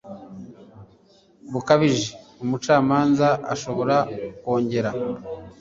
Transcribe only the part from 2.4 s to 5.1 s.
umucamanza ashobora kongera